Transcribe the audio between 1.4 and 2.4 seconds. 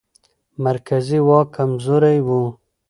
کمزوری و.